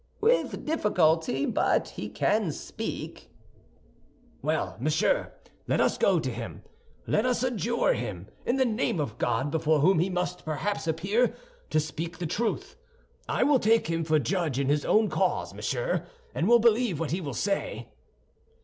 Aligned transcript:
"With 0.19 0.65
difficulty, 0.65 1.45
but 1.45 1.89
he 1.89 2.09
can 2.09 2.51
speak." 2.51 3.29
"Well, 4.41 4.75
monsieur, 4.79 5.31
let 5.67 5.79
us 5.79 5.99
go 5.99 6.19
to 6.19 6.31
him. 6.31 6.63
Let 7.05 7.23
us 7.23 7.43
adjure 7.43 7.93
him, 7.93 8.25
in 8.43 8.55
the 8.55 8.65
name 8.65 8.99
of 8.99 9.09
the 9.09 9.15
God 9.17 9.51
before 9.51 9.81
whom 9.81 9.99
he 9.99 10.09
must 10.09 10.43
perhaps 10.43 10.87
appear, 10.87 11.35
to 11.69 11.79
speak 11.79 12.17
the 12.17 12.25
truth. 12.25 12.77
I 13.29 13.43
will 13.43 13.59
take 13.59 13.85
him 13.85 14.03
for 14.03 14.17
judge 14.17 14.57
in 14.59 14.69
his 14.69 14.85
own 14.85 15.07
cause, 15.07 15.53
monsieur, 15.53 16.07
and 16.33 16.47
will 16.47 16.57
believe 16.57 16.99
what 16.99 17.11
he 17.11 17.21
will 17.21 17.35
say." 17.35 17.89